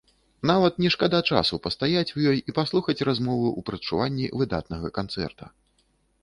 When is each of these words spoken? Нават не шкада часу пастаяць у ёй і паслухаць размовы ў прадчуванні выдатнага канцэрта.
Нават 0.51 0.79
не 0.83 0.89
шкада 0.93 1.19
часу 1.33 1.59
пастаяць 1.65 2.13
у 2.19 2.23
ёй 2.31 2.37
і 2.53 2.55
паслухаць 2.61 2.97
размовы 3.11 3.47
ў 3.51 3.67
прадчуванні 3.69 4.31
выдатнага 4.41 4.87
канцэрта. 4.99 5.45